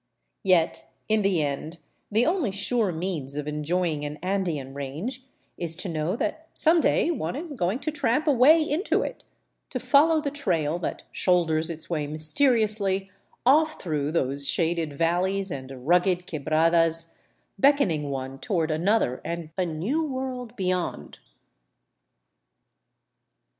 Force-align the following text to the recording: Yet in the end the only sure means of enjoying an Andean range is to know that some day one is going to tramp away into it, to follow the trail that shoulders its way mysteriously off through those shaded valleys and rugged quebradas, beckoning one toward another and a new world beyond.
Yet 0.41 0.87
in 1.07 1.21
the 1.21 1.43
end 1.43 1.77
the 2.09 2.25
only 2.25 2.49
sure 2.49 2.91
means 2.91 3.35
of 3.35 3.47
enjoying 3.47 4.03
an 4.03 4.17
Andean 4.23 4.73
range 4.73 5.27
is 5.59 5.75
to 5.75 5.87
know 5.89 6.15
that 6.15 6.47
some 6.55 6.81
day 6.81 7.11
one 7.11 7.35
is 7.35 7.51
going 7.51 7.77
to 7.81 7.91
tramp 7.91 8.25
away 8.25 8.63
into 8.67 9.03
it, 9.03 9.25
to 9.69 9.79
follow 9.79 10.19
the 10.19 10.31
trail 10.31 10.79
that 10.79 11.03
shoulders 11.11 11.69
its 11.69 11.87
way 11.87 12.07
mysteriously 12.07 13.11
off 13.45 13.79
through 13.79 14.11
those 14.11 14.47
shaded 14.49 14.93
valleys 14.93 15.51
and 15.51 15.85
rugged 15.87 16.25
quebradas, 16.25 17.13
beckoning 17.59 18.09
one 18.09 18.39
toward 18.39 18.71
another 18.71 19.21
and 19.23 19.51
a 19.55 19.67
new 19.67 20.03
world 20.03 20.55
beyond. 20.55 21.19